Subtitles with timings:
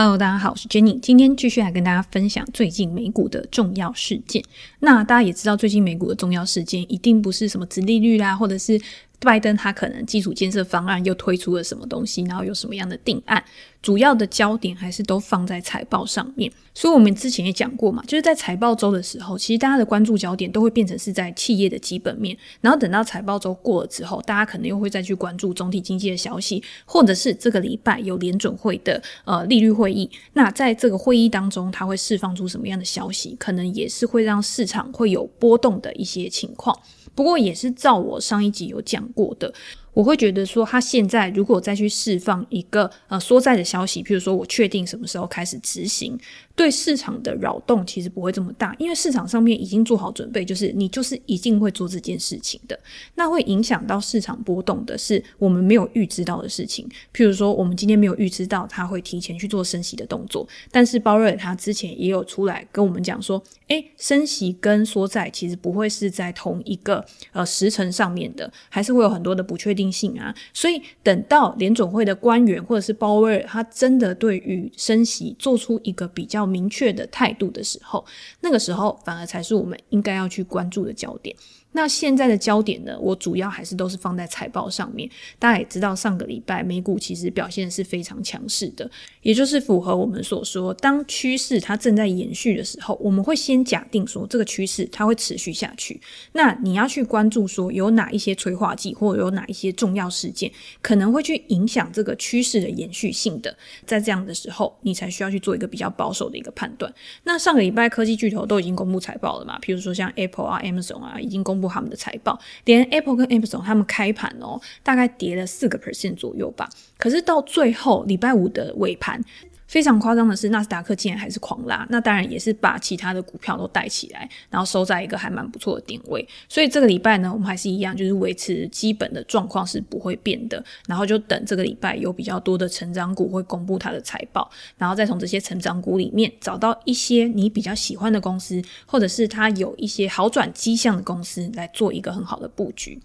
[0.00, 4.40] Hello，大家好，我是 Jenny，今天继续来跟大家分享最近美股的重要事件。
[4.78, 8.80] 那大家也知道，最近美股的重要事件一定不是什么殖利率啦，或者是。
[9.20, 13.42] 拜登他可能基础建设方案又推出了什么东西，然后有什么样的定案，
[13.82, 16.50] 主要的焦点还是都放在财报上面。
[16.72, 30.08] 所以我们之前也讲过嘛，就是在财报周的时候，其实大家的关注焦点都会变成是在企业的基本面，然后等到财报周过了之后，大家可能又会再去关注总体经济的消息，或者是这个礼拜有联准会的呃利率会议。
[30.34, 36.78] 那在这个会议当中，它会释放出什么样的消息，可能也是会让市场会有波动的一些情况。
[37.18, 39.52] 不过也是照我上一集有讲过的。
[39.98, 46.16] 我会觉得说，他现在如果再去释放一个呃缩债的消息，譬如说我确定什么时候开始执行，
[46.54, 52.78] 对市场的扰动其实不会这么大，因为市场上面已经做好准备，就是你就是一定会做这件事情的。
[53.16, 78.04] 那会影响到市场波动的是我们没有预知到的事情，譬如说我们今天没有预知到他会提前去做升息的动作，但是鲍瑞他之前也有出来跟我们讲说，诶，升息跟缩债其实不会是在同一个呃时程上面的，还是会有很多的不确定性啊，所以等到联总会的官员或者是鲍威尔，他真的对于升息做出一个比较明确的态度的时候，
[78.40, 81.34] 那个时候反而才是我们应该要去关注的焦点。
[81.78, 85.08] 那现在的焦点呢，我主要还是都是放在财报上面。
[85.38, 88.90] 大家也知道，上个礼拜美股其实表现是非常强势的，
[89.22, 96.00] 也就是符合我们所说，当趋势它正在延续的时候，我们会先假定说这个趋势它会持续下去。
[96.32, 100.50] 那你要去关注说有哪一些催化剂，或者有哪一些重要事件
[100.82, 103.56] 可能会去影响这个趋势的延续性的，
[103.86, 106.92] 在这样的时候，你才需要去做一个比较保守的一个判断。
[107.22, 111.67] 那上个礼拜科技巨头都已经公布财报了嘛，比如说像 Apple 啊、Amazon 啊，已经公布。
[111.68, 116.68] 他们的财报，连 Apple 跟 Amazon 他们开盘哦，大概跌了四个 percent 左右吧。
[116.96, 119.22] 可是到最后礼拜五的尾盘。
[119.68, 126.26] 非常夸张的是，纳斯达克竟然还是狂拉，那当然也是把其他的股票都带起来，然后收在一个还蛮不错的点位。
[126.48, 142.98] 所以这个礼拜呢，我们还是一样，就是维持基本的状况是不会变的，然后就等这个礼拜有比较多的成长股会公布它的财报，然后再从这些成长股里面找到一些你比较喜欢的公司，或者是它有一些好转迹象的公司来做一个很好的布局。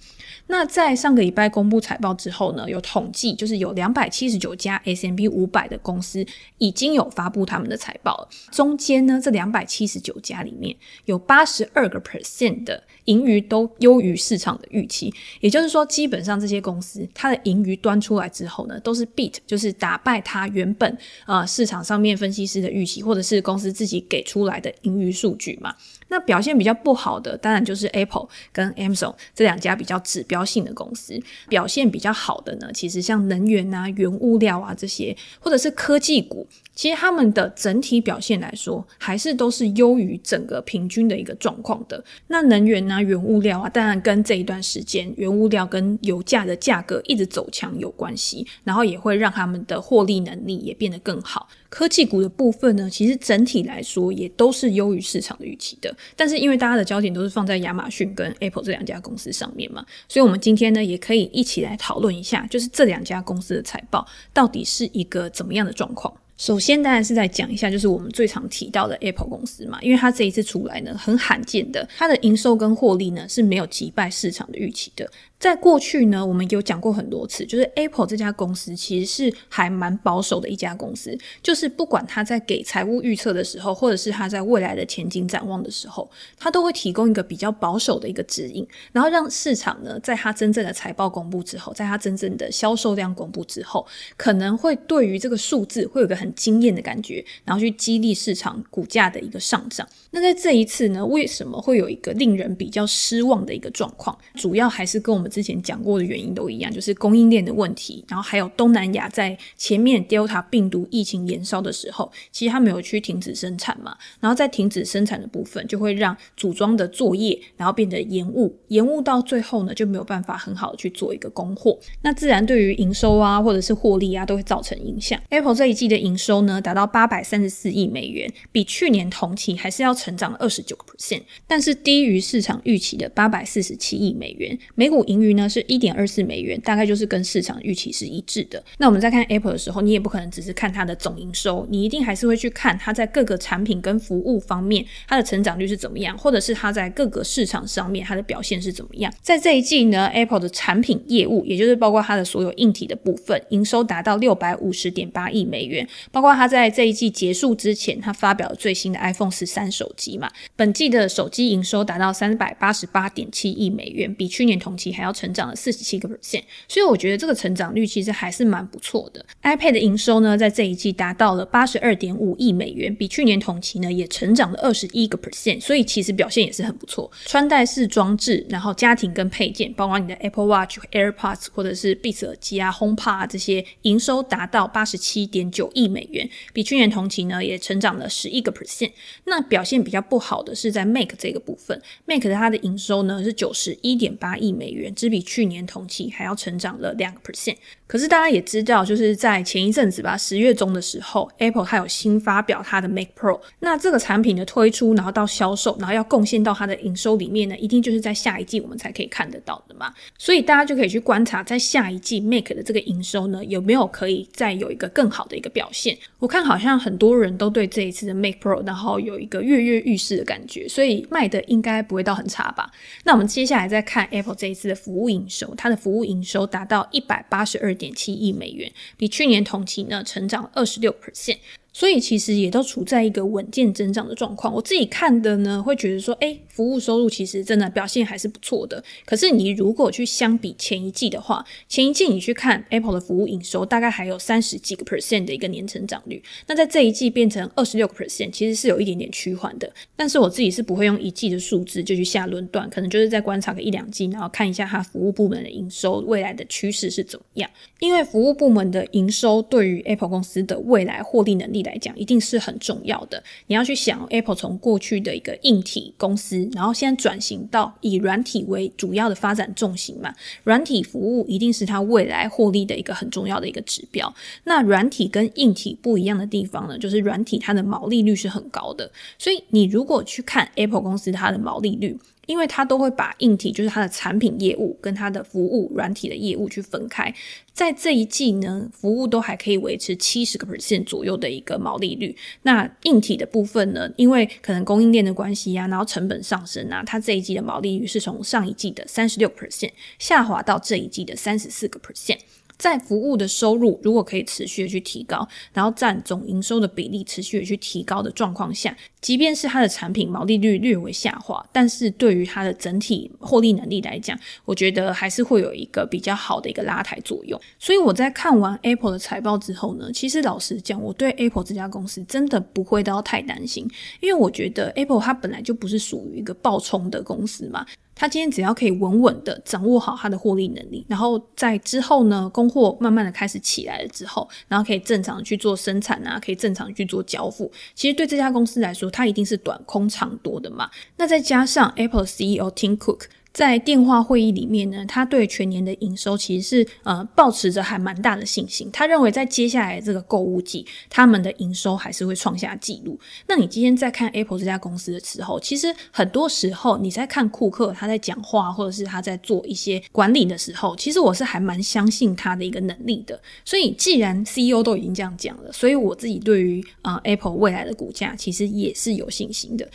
[0.48, 6.26] 那在上个礼拜公布财报之后呢，有统计就是有两百七十九家 smp 五百的公司。
[6.60, 10.74] 已经有发布他们的财报了，中间呢，这两百七十九家里面
[11.06, 25.76] 有八十二个 percent 的盈余都优于市场的预期，也就是说，基本上这些公司它的盈余端出来之后呢，都是 beat，就是打败它原本呃市场上面分析师的预期，或者是公司自己给出来的盈余数据嘛。
[26.14, 31.20] 那表现比较不好的，当然就是 Apple 跟 Amazon 这两家比较指标性的公司。
[31.50, 36.48] 表现比较好的呢，其实像能源啊、原物料啊这些，或者是科技股。
[36.76, 42.04] 其实他们的整体表现来说，还是都是优于整个平均的一个状况的。
[42.28, 51.48] 那能源啊、原物料啊，当然跟这一段时间原物料跟油价的价格一直走强有关系，然后也会让他们的获利能力也变得更好。
[51.70, 55.96] 科技股的部分呢，其实整体来说也都是优于市场的预期的。
[56.16, 66.14] 但是因为大家的焦点都是放在亚马逊跟 Apple 这两家公司上面嘛，所以我们今天呢也可以一起来讨论一下，就是这两家公司的财报到底是一个怎么样的状况。
[66.38, 75.10] 首先，当然是在讲一下，就是我们最常提到的 Apple 公司嘛，因为它这一次出来呢，很罕见的，它的营收跟获利呢是没有击败市场的预期的。
[75.44, 99.86] 在过去呢，我们有讲过很多次，就是 Apple 这家公司其实是还蛮保守的一家公司，就是不管他在给财务预测的时候，或者是他在未来的前景展望的时候，他都会提供一个比较保守的一个指引，然后让市场呢，在他真正的财报公布之后，在他真正的销售量公布之后，可能会对于这个数字会有个很惊艳的感觉，然后去激励市场股价的一个上涨。
[100.12, 104.18] 那在这一次呢，为什么会有一个令人比较失望的一个状况？
[104.36, 125.20] 主要还是跟我们之前讲过的原因都一样，就是供应链的问题，然后还有东南亚在前面 Delta 病毒疫情延烧的时候，其实它没有去停止生产嘛，然后在停止生产的部分，就会让组装的作业然后变得延误，延误到最后呢，就没有办法很好的去做一个供货，那自然对于营收啊或者是获利啊都会造成影响。
[125.30, 138.64] Apple 这一季的营收呢达到八百三十四亿美元，比去年同期还是要成长了二十九个 percent，但是低于市场预期的八百四十七亿美元，每股盈余呢是一点二四美元，大概就是跟市场预期是一致的。
[138.78, 149.14] 那我们在看 Apple 的时候，你也不可能只是看它的总营收，你一定还是会去看它在各个产品跟服务方面它的成长率是怎么样，或者是它在各个市场上面它的表现是怎么样。
[149.22, 169.24] 在这一季呢，Apple 的产品业务，也就是包括它的所有硬体的部分，营收达到六百五十点八亿美元，包括它在这一季结束之前，它发表了最新的 iPhone 十三手机嘛，本季的手机营收达到三百八十八点七亿美元，比去年同期还要成长了四十七个 percent，所以我觉得这个成长率其实还是蛮不错的。
[169.44, 177.12] iPad 的营收呢，在这一季达到了八十二点五亿美元，比去年同期呢也成长了二十一个 percent，所以其实表现也是很不错。
[177.26, 188.92] 穿戴式装置，然后家庭跟配件，包括你的 Apple Watch、AirPods 或者是 Beats 耳机啊、HomePod 啊这些，营收达到八十七点九亿美元，比去年同期呢也成长了十一个 percent。
[189.26, 197.58] 那表现比较不好的是在 Mac 这个部分，Mac 的它的营收呢是九十一点八亿美元，只比去年同期还要成长了两个 percent。
[197.94, 203.40] 可是大家也知道，就是在前一阵子吧，十月中的时候，Apple 它有新发表它的 Mac Pro。
[203.60, 209.94] 那这个产品的推出，然后到销售，然后要贡献到它的营收里面呢，一定就是在下一季我们才可以看得到的嘛。
[210.18, 215.96] 所以大家就可以去观察，在下一季 Mac 的这个营收呢，有没有可以再有一个更好的一个表现。
[216.18, 222.72] 我看好像很多人都对这一次的 Mac Pro，然后有一个跃跃欲试的感觉，所以卖的应该不会到很差吧。
[223.04, 231.40] 那我们接下来再看 Apple 这一次的服务营收，它的服务营收达到一百八十二点点七亿美元，比去年同期呢成长二十六 percent。
[231.74, 234.54] 所以其实也都处在一个稳健增长的状况。
[234.54, 238.82] 我自己看的呢，会觉得说，诶，服务收入其实真的表现还是不错的。
[239.06, 246.22] 可是你如果去相比前一季的话，前一季你去看 Apple 的服务营收，大概还有三十几个 percent 的一个年成长率。
[246.46, 249.68] 那在这一季变成二十六个 percent，其实是有一点点趋缓的。
[249.96, 257.50] 但是我自己是不会用一季的数字就去下论断，可能就是在观察个一两季，然后看一下它服务部门的营收未来的趋势是怎么样。
[257.80, 263.24] 因为服务部门的营收对于 Apple 公司的未来获利能力来讲，一定是很重要的。
[263.48, 270.14] 你要去想，Apple 从过去的一个硬体公司，然后现在转型到以软体为主要的发展重心嘛，
[270.44, 274.14] 软体服务一定是它未来获利的一个很重要的一个指标。
[274.44, 281.98] 那软体跟硬体不一样的地方呢，就是软体它的毛利率是很高的，所以你如果去看 Apple 公司它的毛利率。
[282.26, 287.14] 因为它都会把硬体，就是它的产品业务跟它的服务软体的业务去分开，
[287.54, 292.16] 在这一季呢，服务都还可以维持七十个 percent 左右的一个毛利率。
[292.44, 302.20] 那硬体的部分呢，因为可能供应链的关系啊，然后成本上升啊，它这一季的毛利率是从上一季的三十六 percent 下滑到这一季的三十四个 percent。
[302.64, 317.38] 在服务的收入如果可以持续的去提高，然后占总营收的比例持续的去提高的状况下，即便是它的产品毛利率略微下滑，但是对于它的整体获利能力来讲，我觉得还是会有一个比较好的一个拉抬作用。
[317.60, 323.70] 所以我在看完 Apple 的财报之后呢，其实老实讲，我对 Apple 这家公司真的不会到太担心，
[324.00, 327.66] 因为我觉得 Apple 它本来就不是属于一个暴冲的公司嘛。
[327.96, 337.52] 他今天只要可以稳稳的掌握好他的获利能力，然后在之后呢，供货慢慢的开始起来了之后，然后可以正常去做生产啊，可以正常去做交付。
[337.76, 340.70] 其实对这家公司来说，它一定是短空长多的嘛。
[340.98, 343.04] 那再加上 Apple CEO Tim Cook。
[343.34, 348.70] 在电话会议里面呢，他对全年的营收其实是呃抱持着还蛮大的信心。
[348.72, 353.00] 他认为在接下来这个购物季，他们的营收还是会创下纪录。
[353.28, 363.20] 那你今天在看 Apple 这家公司的时候，其实很多时候你在看库克他在讲话，或者是他在做一些管理的时候，其实我是还蛮相信他的一个能力的。
[363.44, 369.68] 所以既然 CEO 都已经这样讲了，所以我自己对于呃 Apple 未来的股价其实也是有信心的。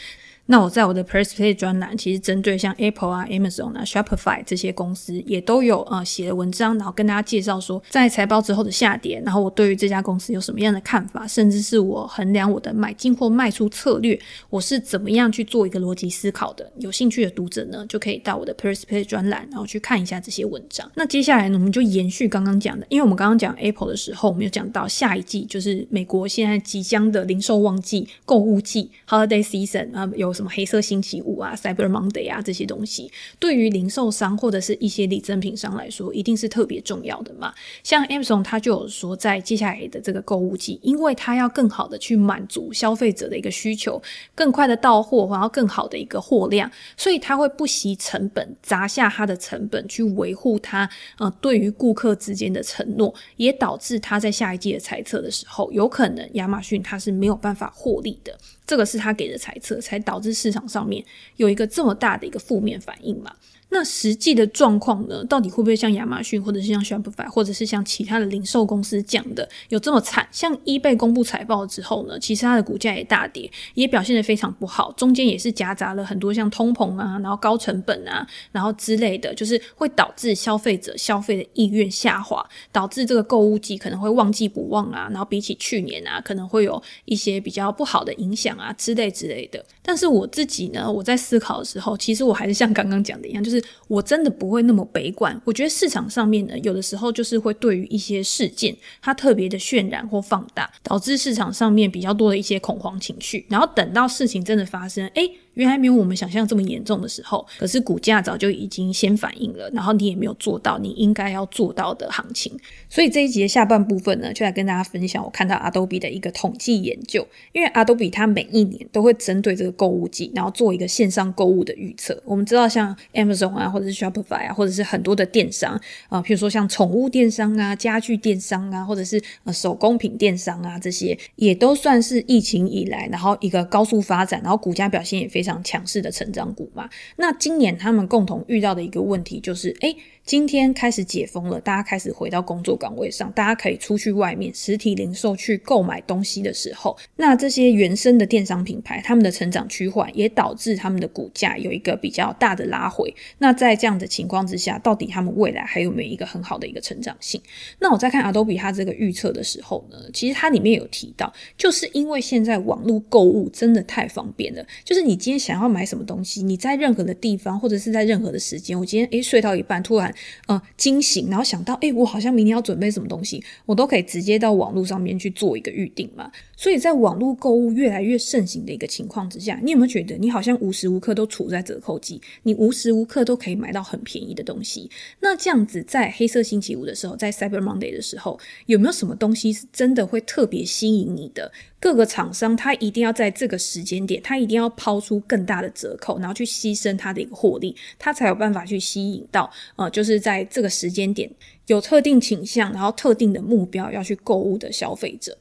[0.51, 16.73] 那我在我的 Press Play 专栏，其实针对像 Apple 啊、Amazon 啊、Shopify 这些公司，也都有呃写了文章，然后跟大家介绍说，在财报之后的下跌，然后我对于这家公司有什么样的看法，甚至是我衡量我的买进或卖出策略，我是怎么样去做一个逻辑思考的。
[16.79, 20.91] 有兴趣的读者呢，就可以到我的 Press Play 专栏，然后去看一下这些文章。
[20.95, 37.53] 那接下来呢，我们就延续刚刚讲的，因为我们刚刚讲 Apple 的时候，我们有讲到下一季就是美国现在即将的零售旺季、购物季 （Holiday Season） 啊，有什么黑色星期五啊，Cyber Monday 啊，这些东西对于零售商或者是一些礼赠品商来说，一定是特别重要的嘛。
[37.83, 44.01] 像 Amazon 它就有说，在接下来的这个购物季，因为它要更好的去满足消费者的一个需求，
[44.37, 58.39] 更快的到货，然后更好的一个货量，所以它会不惜成本砸下它的成本去维护它呃对于顾客之间的承诺，也导致它在下一季的猜测的时候，有可能亚马逊它是没有办法获利的。
[58.69, 61.03] 这个是他给的猜测，才导致市场上面
[61.37, 63.35] 有一个这么大的一个负面反应嘛。
[63.71, 65.23] 那实际的状况呢？
[65.27, 70.27] 到底会不会像亚马逊，或者是像 Shopify，或者是像其他的零售公司讲的有这么惨？
[70.33, 74.91] 像 eBay 公布财报之后呢，其实它的股价也大跌，也表现得非常不好。
[74.93, 89.63] 中间也是夹杂了很多像通膨啊，然后高成本啊，然后之类的，就是会导致消费者消费的意愿下滑，导致这个购物季可能会旺季不旺啊，然后比起去年啊，可能会有一些比较不好的影响啊之类之类的。
[89.83, 93.58] 但是我自己呢，我在思考的时候，其实我还是像刚刚讲的一样，就是。
[93.87, 95.41] 我真的不会那么悲观。
[95.45, 103.47] 我觉得市场上面呢，有的时候就是会对于一些事件，它特别的渲染或放大，导致市场上面比较多的一些恐慌情绪。
[103.49, 105.31] 然后等到事情真的发生，诶。
[105.59, 112.53] 原来没有我们想象这么严重的时候，可是股价早就已经先反应了，然后你也没有做到你应该要做到的行情。
[112.89, 117.27] 所以这一集的下半部分呢，就来跟大家分享我看到 Adobe 的一个统计研究。
[117.51, 122.23] 因为 Adobe 它每一年都会针对这个购物季，然后做一个线上购物的预测。
[122.25, 135.48] 我们知道像 Amazon 啊，或者是 Shopify 啊，或者是很多的电商啊，譬如说像宠物电商啊、家具电商啊，或者是呃手工品电商啊，这些也都算是疫情以来，然后一个高速发展，然后股价表现也非常。
[135.49, 139.97] 非常强势的成长股嘛，那今年他们共同遇到的一个问题就是，诶，
[140.29, 153.11] 今天开始解封了，大家开始回到工作岗位上，大家可以出去外面实体零售去购买东西的时候，那这些原生的电商品牌，他们的成长趋缓，也导致他们的股价有一个比较大的拉回。
[153.39, 157.41] 那在这样的情况之下，到底他们未来还有没有一个很好的一个成长性？
[157.79, 170.15] 那我在看 Adobe 它这个预测的时候呢，其实它里面有提到，就是因为现在网络购物真的太方便了，就是你今天想要买什么东西，你在任何的地方或者是在任何的时间，我今天诶睡到一半突然。
[170.47, 176.31] 呃，惊醒，然后想到，诶，我好像明天要准备什么东西，我都可以直接到网络上面去做一个预定嘛。
[176.59, 184.91] 所以在网络购物越来越盛行的一个情况之下，你有没有觉得你好像无时无刻都处在折扣季，你无时无刻都可以买到很便宜的东西？
[185.21, 188.37] 那这样子在黑色星期五的时候，在 Cyber Monday 的时候，
[188.67, 191.53] 有没有什么东西是真的会特别吸引你的？
[191.79, 201.31] 各个厂商他一定要在这个时间点，他一定要抛出更大的折扣，然后去牺牲他的一个获利，他才有办法去吸引到呃，就是在这个时间点
[201.69, 205.39] 有特定倾向，然后特定的目标要去购物的消费者。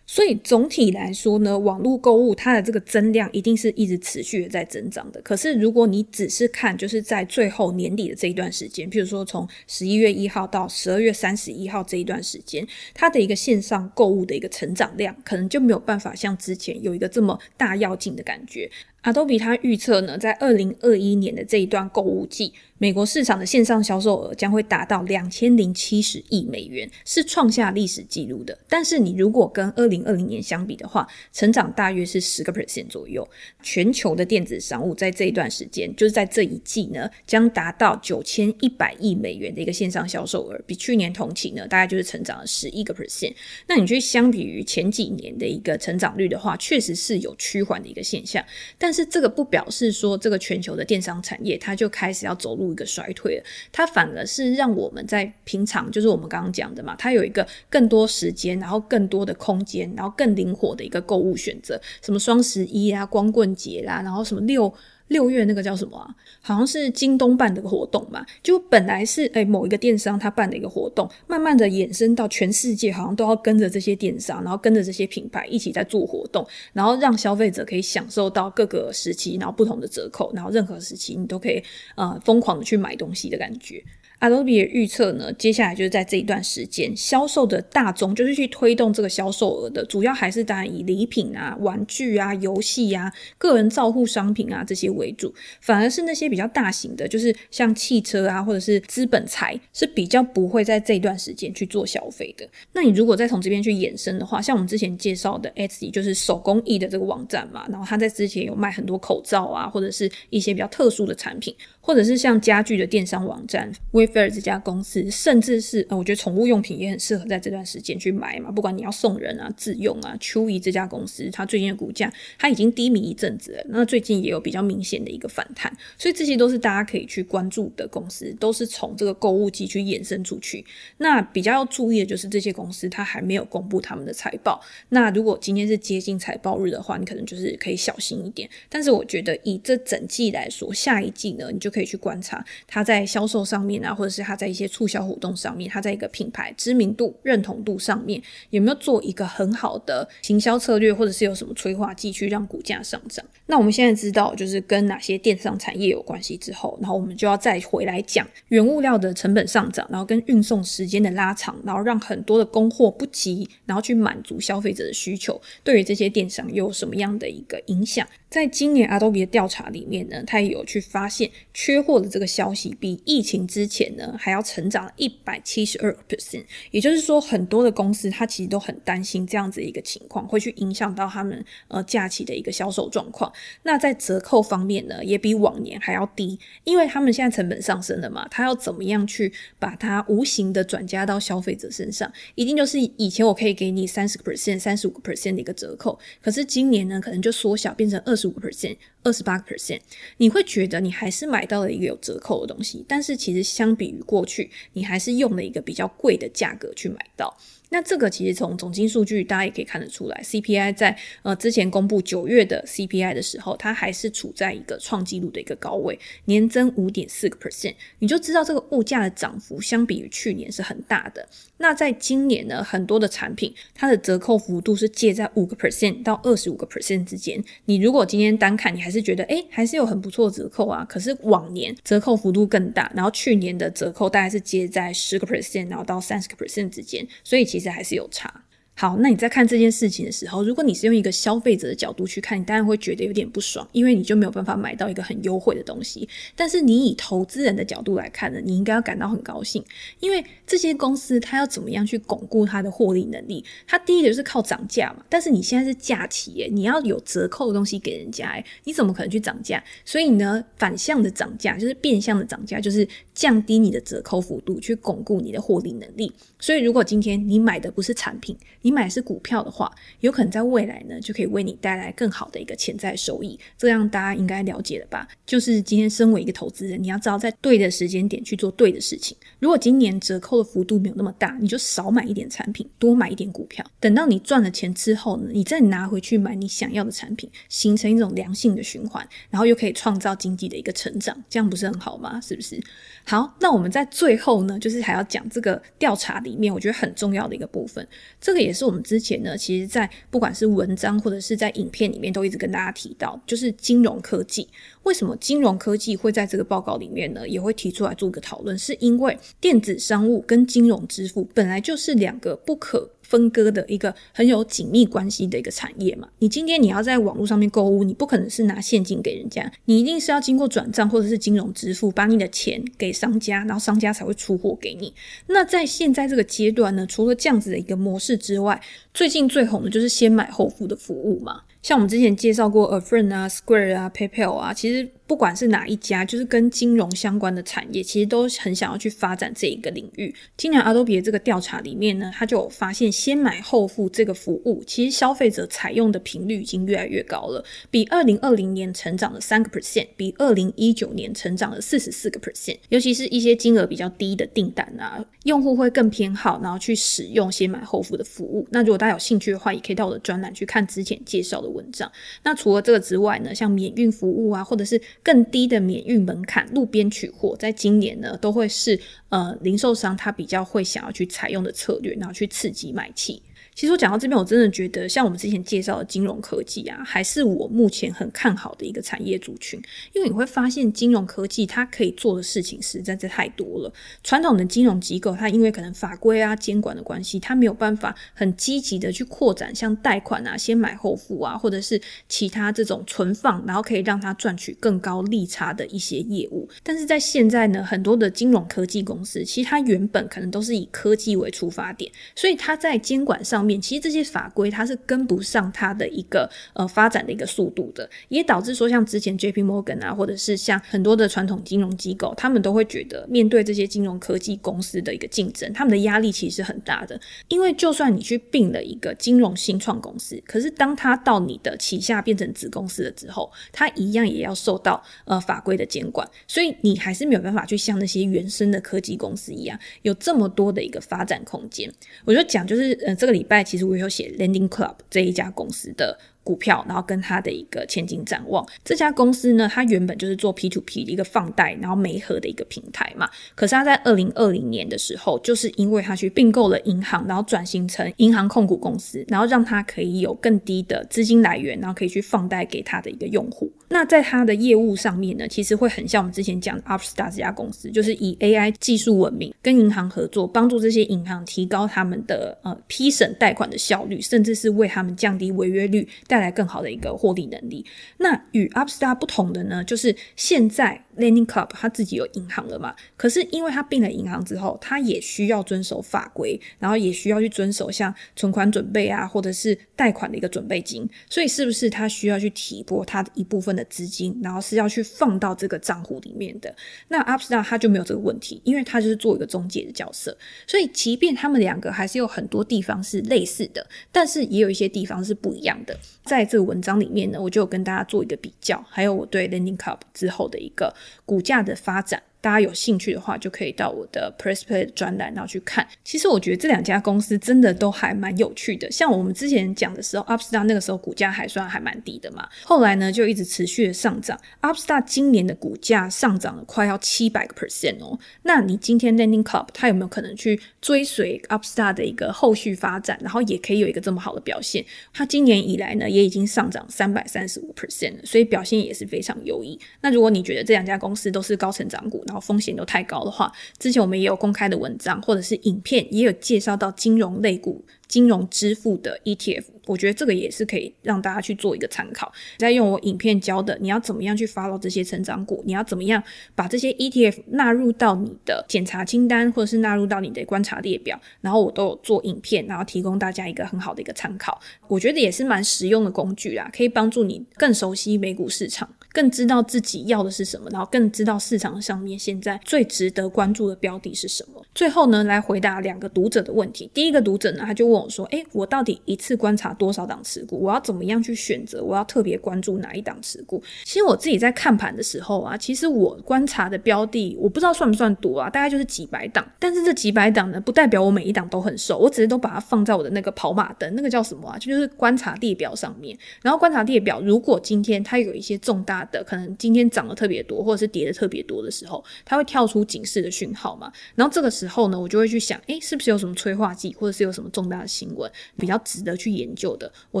[0.10, 5.20] 所以总体来说呢，网络购物它的这个增量一定是一直持续的在增长的。
[5.20, 18.70] 可是如果你只是看，就是在最后年底的这一段时间，譬如说从十一月一号到十二月三十一号这一段时间，它的一个线上购物的一个成长量，可能就没有办法像之前有一个这么大要紧的感觉。
[19.08, 28.58] Adobe 它预测呢，在二零二一年的这一段购物季，美国市场的线上销售额将会达到两千零七十亿美元，是创下历史纪录的。
[28.68, 33.26] 但是你如果跟二零二零年相比的话，成长大约是十个 percent 左右。
[33.62, 43.32] 全球的电子商务在这一段时间，就是在这一季呢，将达到九千一百亿美元的一个线上销售额，比去年同期呢，大概就是成长了十一个 percent。
[43.66, 48.44] 那你去相比于前几年的一个成长率的话，确实是有趋缓的一个现象，
[48.76, 64.74] 但但是这个不表示说这个全球的电商产业它就开始要走入一个衰退了，它反而是让我们在平常就是我们刚刚讲的嘛，它有一个更多时间，然后更多的空间，然后更灵活的一个购物选择，什么双十一啊、光棍节啦，然后什么六。
[65.08, 66.14] 六月那个叫什么？
[66.40, 68.24] 好像是京东办的个活动嘛。
[68.42, 81.62] 就本来是诶某一个电商他办的一个活动，慢慢的衍生到全世界，好像都要跟着这些电商，然后跟着这些品牌一起在做活动，然后让消费者可以享受到各个时期，然后不同的折扣，然后任何时期你都可以
[81.96, 83.82] 呃疯狂的去买东西的感觉。
[84.20, 102.48] Adobe 的预测呢，接下来就是在这一段时间，销售的大宗就是去推动这个销售额的，主要还是当然以礼品啊、玩具啊、游戏啊、个人照护商品啊这些为主，反而是那些比较大型的，就是像汽车啊或者是资本财，是比较不会在这一段时间去做消费的。
[102.72, 111.54] 那你如果再从这边去延伸的话，像我们之前介绍的 Etsy，就是手工艺的这个网站嘛，然后他在之前有卖很多口罩啊，或者是一些比较特殊的产品。
[111.88, 118.50] 或者是像家具的电商网站 Wayfair 这家公司，甚至是，我觉得宠物用品也很适合在这段时间去买嘛。
[118.50, 130.62] 不管你要送人啊、自用啊，Chewy 这家公司，它最近的股价它已经低迷一阵子了，那最近也有比较明显的一个反弹，所以这些都是大家可以去关注的公司，都是从这个购物季去衍生出去。
[130.98, 134.60] 那比较要注意的就是这些公司它还没有公布他们的财报。
[134.90, 138.46] 那如果今天是接近财报日的话，你可能就是可以小心一点。
[138.68, 141.77] 但是我觉得以这整季来说，下一季呢，你就可。
[141.78, 148.20] 可以去观察它在销售上面啊，或者是它在一些促销活动上面，它在一个品牌知名度、认同度上面
[148.50, 153.24] 有没有做一个很好的行销策略，或者是有什么催化剂去让股价上涨。
[153.46, 168.06] 那我们现在知道就是跟哪些电商产业有关系之后，然后我们就要再回来讲原物料的成本上涨，然后跟运送时间的拉长，然后让很多的供货不及，然后去满足消费者的需求，对于这些电商又有什么样的一个影响？
[168.28, 171.30] 在今年 Adobe 的调查里面呢，他也有去发现
[171.60, 183.32] 缺货的这个消息比疫情之前呢还要成长一百七十二 percent，也就是说，很多的公司它其实都很担心这样子一个情况会去影响到他们呃假期的一个销售状况。
[183.64, 192.08] 那在折扣方面呢，也比往年还要低，因为他们现在成本上升了嘛，他要怎么样去把它无形的转嫁到消费者身上？
[192.36, 198.76] 一定就是以前我可以给你三十个 percent、三十五 percent 的一个折扣，可是今年呢，可能就缩小变成二十五 percent、
[199.08, 199.80] 二十八 percent，
[200.18, 207.34] 你会觉得你还是买到了一个有折扣的东西，但是其实相比于过去，你还是用了一个比较贵的价格去买到。
[207.70, 221.28] 那这个其实从总经数据大家也可以看得出来，CPI 在呃之前公布九月的 CPI 的时候，它还是处在一个创纪录的一个高位，年增五点四个 percent，你就知道这个物价的涨幅相比于去年是很大的。
[221.58, 227.42] 那在今年呢，很多的产品它的折扣幅度是介在五个 percent 到二十五个 percent 之间。
[227.66, 230.84] 你如果今天单看，你还是觉得诶还是有很不错的折扣啊。
[230.88, 238.44] 可是往年折扣幅度更大，然后去年的折扣大概是介在十个 percent，然后到三十个 percent 之间，所以其其实还是有差。
[238.74, 246.08] 好，那你在看这件事情的时候，如果你是用一个消费者的角度去看，你当然会觉得有点不爽，因为你就没有办法买到一个很优惠的东西。
[246.36, 249.64] 但是你以投资人的角度来看呢，你应该要感到很高兴，
[249.98, 253.44] 因为这些公司它要怎么样去巩固它的获利能力？
[253.66, 255.04] 它第一个就是靠涨价嘛。
[255.08, 259.60] 但是你现在是假期耶，你要有折扣的东西给人家诶，你怎么可能去涨价？
[259.84, 262.86] 所以呢，反向的涨价就是变相的涨价，就是
[263.18, 266.12] 降低你的折扣幅度，去巩固你的获利能力。
[266.38, 273.36] 所以如果今天你买的不是产品，你买的是股票的话，有可能在未来呢，就可以为你带来更好的一个潜在收益。
[273.56, 275.08] 这样大家应该了解了吧？
[275.26, 279.16] 就是今天身为一个投资人，你要知道在对的时间点去做对的事情。
[279.40, 283.66] 如果今年折扣的幅度没有那么大，你就少买一点产品，多买一点股票。
[283.80, 292.20] 等到你赚了钱之后呢，你再拿回去买你想要的产品，形成一种良性的循环，然后又可以创造经济的一个成长，这样不是很好吗？
[292.20, 292.62] 是不是？
[293.08, 297.88] 好，那我们在最后呢，就是还要讲这个调查里面，我觉得很重要的一个部分，
[298.20, 304.46] 这个也是我们之前呢，其实，在不管是文章或者是在影片里面，都一直跟大家提到，就是金融科技。
[304.82, 308.58] 为什么金融科技会在这个报告里面呢，也会提出来做个讨论？
[308.58, 324.92] 是因为电子商务跟金融支付本来就是两个不可分割的一个很有紧密关系的一个产业嘛，你今天你要在网络上面购物，你不可能是拿现金给人家，你一定是要经过转账或者是金融支付，把你的钱给商家，然后商家才会出货给你。
[325.28, 328.60] 那在现在这个阶段呢，除了这样子的一个模式之外，
[328.92, 334.88] 最近最红的就是先买后付的服务嘛，像我们之前介绍过 Affirm 啊、Square 啊、PayPal 啊，其实。
[335.08, 340.14] 不管是哪一家，就是跟金融相关的产业，其实都很想要去发展这一个领域。
[340.36, 352.58] 今年 Adobe 的这个调查里面呢，他就有发现先买后付这个服务，其实消费者采用的频率已经越来越高了，比二零二零年成长了三个 percent，比二零一九年成长了四十四个 percent。
[352.68, 358.46] 尤其是一些金额比较低的订单啊，用户会更偏好，然后去使用先买后付的服务。
[358.50, 361.90] 那如果大家有兴趣的话，也可以到我的专栏去看之前介绍的文章。
[362.22, 373.22] 那除了这个之外呢，像免运服务啊，或者是更低的免运门槛，路边取货，在今年呢，都会是呃零售商他比较会想要去采用的策略，然后去刺激买气。
[373.58, 379.60] 其实我讲到这边，我真的觉得像我们之前介绍的金融科技啊，还是我目前很看好的一个产业族群。
[379.92, 383.72] 因为你会发现，金融科技它可以做的事情实在是太多了。
[384.04, 396.48] 传统的金融机构，它因为可能法规啊、监管的关系，它没有办法很积极的去扩展，像贷款啊、先买后付啊，或者是其他这种存放，然后可以让它赚取更高利差的一些业务。
[396.62, 403.60] 但是在现在呢，很多的金融科技公司，其实它原本可能都是以科技为出发点，所以它在监管上面。
[403.60, 417.00] 其实这些法规它是跟不上它的一个呃发展的一个速度的，也导致说像之前 JP Morgan 啊，或者是像很多的传统金融机构，他们都会觉得面对这些金融科技公司的一个竞争，他们的压力其实是很大的。
[417.28, 431.72] 因为就算你去并了一个金融新创公司，可是当它到你的旗下变成子公司了之后，它一样也要受到呃法规的监管，所以你还是没有办法去像那些原生的科技公司一样，有这么多的一个发展空间。
[432.04, 433.37] 我就讲就是呃这个礼拜。
[433.42, 435.98] 其实我有写 Landing Club 这一家公司的
[436.28, 438.46] 股票，然后跟它的一个前景展望。
[438.62, 443.08] 这家公司呢，它原本就是做 P to P 的一个放贷，然后媒合的一个平台嘛。
[443.34, 453.50] 可是它在二零二零年的时候，就是因为它去并购了银行，然后转型成银行控股公司，然后让它可以有更低的资金来源，然后可以去放贷给它的一个用户。
[453.70, 467.64] 那在它的业务上面呢，其实会很像我们之前讲的 Upstart 这家公司，就是以 AI 技术闻名，跟银行合作，帮助这些银行提高他们的呃批审贷款的效率，甚至是为他们降低违约率，带带来更好的一个获利能力。
[467.98, 486.52] 那与 Upstart 不同的呢，就是现在 Lending Club 它自己有银行了嘛，可是因为它并了银行之后，它也需要遵守法规，然后也需要去遵守像存款准备啊，或者是贷款的一个准备金，所以是不是它需要去提拨它的一部分的资金，然后是要去放到这个账户里面的？
[486.88, 495.78] 那 Upstart 它就没有这个问题，因为它就是做一个中介的角色，所以即便他们两个还是有很多地方是类似的，但是也有一些地方是不一样的。
[496.08, 502.02] 在这个文章里面呢，我就有跟大家做一个比较，还有我对 Lending Club 之后的一个股价的发展。
[502.20, 505.66] 大家有兴趣的话，就可以到我的 PressPlay 专栏，然后去看。
[505.84, 508.68] 其实我觉得这两家公司真的都还蛮有趣的。
[508.70, 514.18] 像我们之前讲的时候，Upstart 那个时候股价还算还蛮低的嘛，后来呢就一直持续的上涨。
[514.42, 517.98] Upstart 今年的股价上涨了快要七百个 percent 哦。
[518.22, 524.64] 那你今天 Lending Club 它有没有可能去追随 Upstart 的一个后续发展，然后也可以有一个这么好的表现？
[524.92, 529.56] 它今年以来呢也已经上涨三百三十五 percent 了，所以表现也是非常优异。
[529.82, 539.44] 那如果你觉得这两家公司都是高成长股，然后风险都太高的话，之前我们也有公开的文章或者是影片，也有介绍到金融类股、金融支付的 ETF。
[539.66, 542.10] 我觉得这个也是可以让大家去做一个参考。
[542.38, 545.42] 再用我影片教的，你要怎么样去 follow 这些成长股？
[545.44, 546.02] 你要怎么样
[546.34, 550.98] 把这些 ETF 纳入到你的检查清单，或者是纳入到你的观察列表？
[551.20, 554.40] 然后我都有做影片，然后提供大家一个很好的一个参考。
[554.68, 558.66] 我觉得也是蛮实用的工具啦，可以帮助你更熟悉美股市场。
[558.98, 564.44] 更知道自己要的是什么，然后更知道市场上面现在最值得关注的标的是什么。
[564.52, 566.68] 最后呢，来回答两个读者的问题。
[566.74, 570.40] 第一个读者呢，他就问我说：“诶，我到底一次观察多少档持股？
[570.40, 571.62] 我要怎么样去选择？
[571.62, 579.24] 我要特别关注哪一档持股？”其实我自己在看盘的时候啊，其实我观察的标的，我不知道算不算多啊，大概就是几百档。
[579.38, 584.36] 但是这几百档呢，不代表我每一档都很熟，我只是都把它放在我的那个跑马灯，那个叫什么啊？
[584.38, 585.96] 就，就是观察列表上面。
[586.20, 593.72] 然后观察列表，如果今天它有一些重大的可能今天涨得特别多，或者是跌得特别多的时候，它会跳出警示的讯号嘛。
[593.94, 600.00] 然后这个时候呢，我就会去想，诶，是不是有什么催化剂，或者是有什么重大的新闻比较值得去研究的，我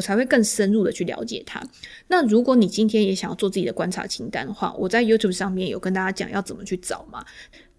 [0.00, 1.62] 才会更深入的去了解它。
[2.08, 7.24] 那如果你今天也想要做自己的观察清单的话，我在 YouTube 上面有跟大家讲要怎么去找嘛。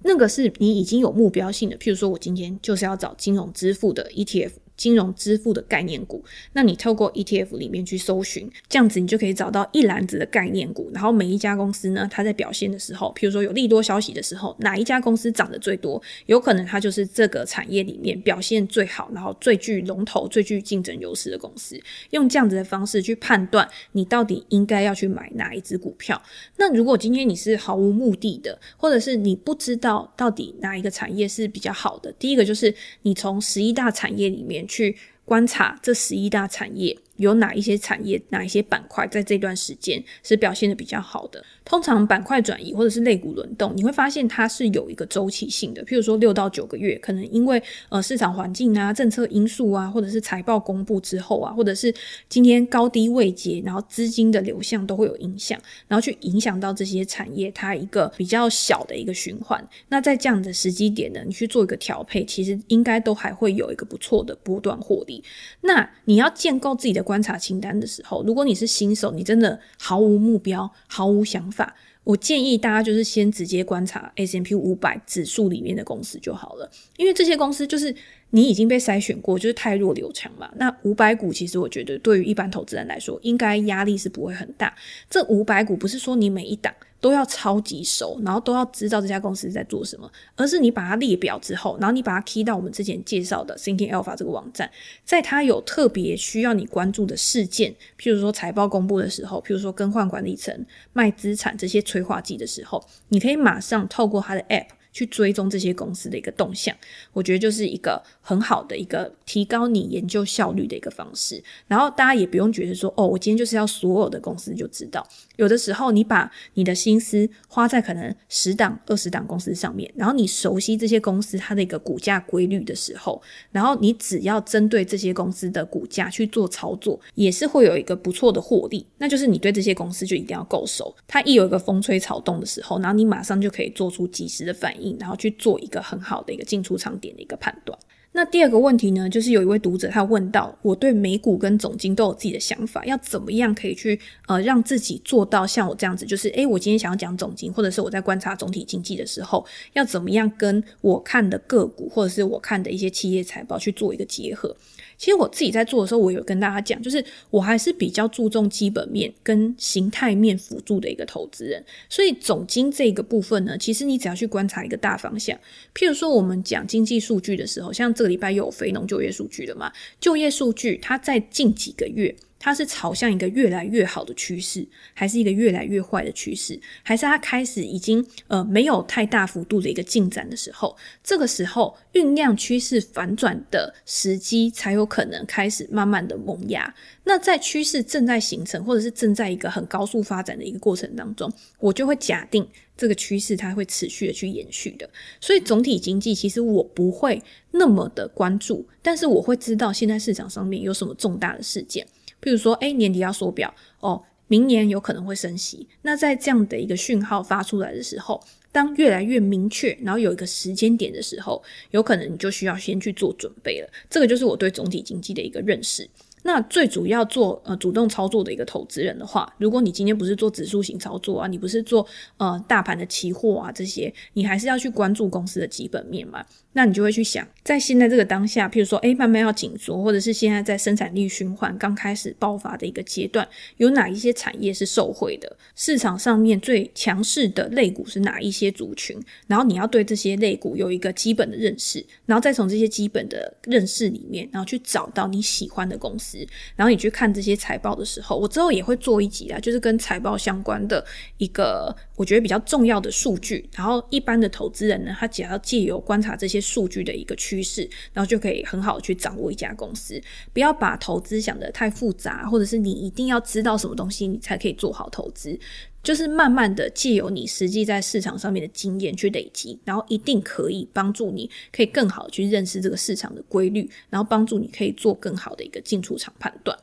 [0.01, 4.51] 那个是你已经有目标性的，譬如说我今天就是要找金融支付的 ETF。
[4.79, 10.89] 金融支付的概念股，那你透过 ETF 里面去搜寻，这样子你就可以找到一篮子的概念股。
[10.93, 21.77] 然后每一家公司呢，它在表现的时候，譬如说有利多消息的时候，哪一家公司涨得最多，有可能它就是这个产业里面表现最好，然后最具龙头、最具竞争优势的公司。
[22.11, 26.21] 用这样子的方式去判断，你到底应该要去买哪一只股票。
[26.55, 34.65] 那如果今天你是毫无目的的，或者是你不知道到底哪一个产业是比较好的，第一个就是你从十一大产业里面。
[34.69, 36.97] 去观察这十一大产业。
[37.19, 41.43] 有哪一些产业、哪一些板块在这段时间是表现得比较好的？
[41.65, 45.83] 通常板块转移或者是类股轮动，你会发现它是有一个周期性的。
[45.83, 51.93] 譬如说六到九个月，可能因为呃市场环境啊、政策因素啊，或者是财报公布之后啊，或者是
[52.29, 59.63] 今天高低位阶，然后资金的流向都会有影响，然后去影响到这些产业它一个比较小的一个循环。
[59.89, 65.23] 那在这样的时机点呢，你去做一个调配，其实应该都还会有一个不错的波段获利。
[65.61, 67.03] 那你要建构自己的。
[67.09, 77.95] 观察清单的时候，如果你是新手，你真的毫无目标、毫无想法，我建议大家就是先直接观察 S M P 五百指数里面的公司就好了，因为这些公司就是
[78.31, 80.49] 你已经被筛选过，就是太弱留强嘛。
[80.55, 84.73] 那五百股其实我觉得对于一般投资人来说，应该压力是不会很大。
[85.09, 86.73] 这五百股不是说你每一档。
[87.01, 94.69] 都要超级熟，然后都要知道这家公司在做什么，而是你把它列表之后，然后你把它 key 到我们之前介绍的 Thinking Alpha 这个网站，
[95.05, 100.53] 在它有特别需要你关注的事件，譬如说财报公布的时候，譬如说更换管理层
[100.91, 104.67] 卖资产这些催化剂的时候，你可以马上透过它的 App。
[104.99, 106.75] 去追踪这些公司的一个动向，
[107.13, 111.41] 我觉得就是一个很好的一个提高你研究效率的一个方式。
[111.67, 115.07] 然后大家也不用觉得说，哦，我今天就是要所有的公司就知道。
[115.37, 123.21] 有的时候，你把你的心思花在可能十档、二十档公司上面，然后你熟悉这些公司它的一个股价规律的时候，
[123.53, 128.85] 然后你只要针对这些公司的股价去做操作，也是会有一个不错的获利。
[128.97, 137.77] 那就是你对这些公司就一定要够熟，它一有一个风吹草动的时候，然后你马上就可以做出及时的反应，然后去做一个很好的一个进出场点的一个判断。
[138.11, 154.55] 那第二个问题呢，就是有一位读者他问到，我对美股跟总金都有自己的想法，要怎么样可以去呃让自己做到像我这样子，就是诶，我今天想要讲总金，或者是我在观察总体经济的时候，要怎么样跟我看的个股或者是我看的一些企业财报去做一个结合。
[154.99, 161.63] 其实我自己在做的时候，我有跟大家讲，就是我还是比较注重基本面跟形态面辅助的一个投资人。
[161.89, 165.35] 所以总经这个部分呢，其实你只要去观察一个大方向。
[165.73, 169.71] 譬如说，我们讲经济数据的时候，像这个礼拜又有非农就业数据了嘛？
[170.01, 172.13] 就业数据它在近几个月。
[172.39, 176.59] 它是朝向一个越来越好的趋势，还是一个越来越坏的趋势？
[176.81, 180.75] 还是它开始已经呃没有太大幅度的一个进展的时候？
[181.03, 186.73] 这个时候酝酿趋势反转的时机才有可能开始慢慢的萌芽。
[187.03, 192.47] 那在趋势正在形成，或者是正在一个很高速发展的一个过程当中，我就会假定
[192.77, 194.89] 这个趋势它会持续的去延续的。
[195.19, 197.21] 所以总体经济其实我不会
[197.51, 201.85] 那么的关注，但是我会知道现在市场上面有什么重大的事件。
[202.21, 205.67] 譬如说，诶，年底要缩表哦，明年有可能会升息。
[205.81, 213.69] 那在这样的一个讯号发出来的时候，当越来越明确，然后有一个时间点的时候，有可能你就需要先去做准备了。
[213.89, 215.89] 这个就是我对总体经济的一个认识。
[216.21, 226.25] 那最主要做呃主动操作的一个投资人的话，如果你今天不是做指数型操作啊，你不是做呃大盘的期货啊这些，你还是要去关注公司的基本面嘛。
[226.59, 235.37] 那你就会去想，在现在这个当下，譬如说，诶，慢慢要紧缩，或者是现在在生产力循环刚开始爆发的一个阶段，有哪一些产业是受惠的？
[235.55, 238.99] 市场上面最强势的类股是哪一些族群？
[239.25, 246.17] 然后你要对这些类股有一个基本的认识，然后再从这些基本的认识里面，然后去找到你喜欢的公司，
[246.57, 250.85] 然后你去看这些财报的时候，我之后也会做一集啊，就是跟财报相关的
[251.19, 253.49] 一个我觉得比较重要的数据。
[253.55, 256.41] 然后一般的投资人呢，他只要借由观察这些。
[256.49, 260.01] 数据的一个趋势，然后就可以很好的去掌握一家公司。
[260.33, 265.37] 不要把投资想得太复杂，或者是你一定要知道什么东西，你才可以做好投资。
[265.81, 276.57] 就是慢慢的借由你实际在市场上面的经验去累积，然后一定可以帮助你，可以更好的去认识这个市场的规律，然后帮助你可以做更好的一个进出场判断。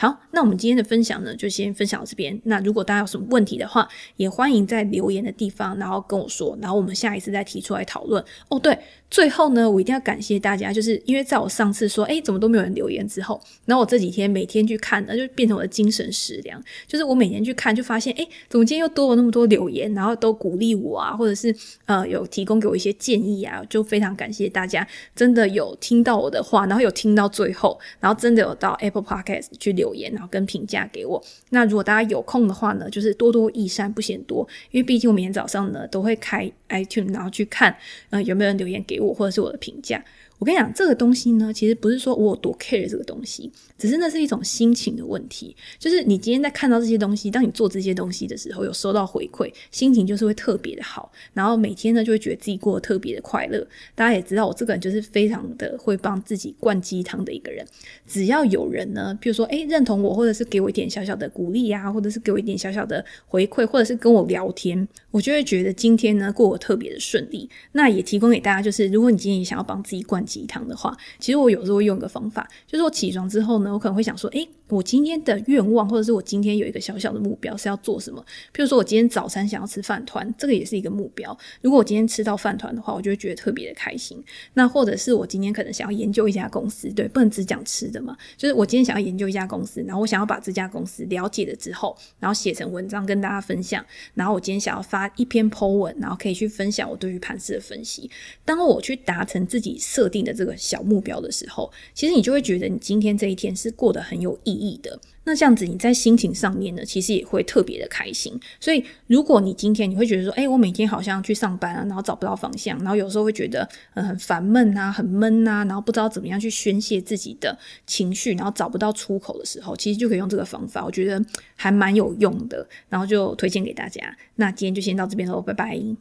[0.00, 2.40] 好，那我们今天的分享呢，就先分享到这边。
[2.44, 8.24] 那如果大家有什么问题的话，也欢迎在留言的地方，然后跟我说，然后我们下一次再提出来讨论。
[8.48, 8.78] 哦，对，
[9.10, 16.62] 最后呢，我一定要感谢大家，就是因为在我上次说，诶，怎么都没有人留言之后，然后我这几天每天去看，那就变成我的精神食粮。
[16.86, 21.52] 就是我每天去看，就发现，诶，怎么今天又多了那么多留言，然后都鼓励我啊，或者是
[21.86, 29.87] 呃有提供给我一些建议啊，就非常感谢大家，真的有听到我的话，然后有听到最后，然后真的有到 Apple Podcast 去留。
[29.88, 31.22] 留言，然后跟评价给我。
[31.50, 34.46] 那如果大家有空的话呢，就是多多益善，不嫌多。
[34.70, 37.74] 因为毕竟我每天早上呢都会开 iTunes，然后去看，
[38.10, 40.04] 呃，有没有人留言给我，或者是我的评价。
[40.38, 45.56] 我跟你讲，这个东西呢，其实不是说我有多 care 这个东西，只是那是一种心情的问题。
[45.78, 53.66] 就是你今天在看到这些东西，当你做这些东西的时候，有收到回馈，心情就是会特别的好，然后每天呢就会觉得自己过得特别的快乐。
[53.94, 57.64] 大家也知道，我这个人就是非常的会帮自己灌鸡汤的一个人。
[58.06, 67.48] 只要有人呢，比如说诶认同我，或者是给我一点小小的鼓励啊，或者是给我一点小小的回馈，或者是跟我聊天，我就会觉得今天呢过得特别的顺利。
[67.72, 78.24] 那也提供给大家，就是如果你今天也想要帮自己灌鸡汤的话，其实我有时候会用一个方法，就是我起床之后呢，我可能会想说，诶，我今天的愿望，或者是我今天有一个小小的目标是要做什么？
[78.54, 81.36] 譬如说我今天早餐想要吃饭团，这个也是一个目标。
[81.62, 84.22] 如果我今天吃到饭团的话，我就会觉得特别的开心。
[84.54, 93.84] 那或者是我今天可能想要研究一家公司，对，不能只讲吃的嘛，就是我今天想要研究一家公司，然后我想要把这家公司了解了之后，然后写成文章跟大家分享。
[94.14, 98.10] 然后我今天想要发一篇 po 文，然后可以去分享我对于盘势的分析。
[98.44, 100.54] 当我去达成自己设定的这个。
[100.58, 104.98] 小目标的时候，其实你就会觉得你今天这一天是过得很有意义义的。
[105.24, 108.32] 那这样子你在心情上面呢，其实也会特别的开心。
[108.58, 121.22] 所以，如果你今天你会觉得说，诶，我每天好像去上班啊，然后找不到方向，然后有时候会觉得嗯很烦闷啊，很闷啊，然后不知道怎么样去宣泄自己的情绪，然后找不到出口的时候，其实就可以用这个方法，我觉得
[121.56, 122.66] 还蛮有用的。
[122.88, 124.16] 然后就推荐给大家。
[124.36, 125.98] 那今天就先到这边喽，拜拜。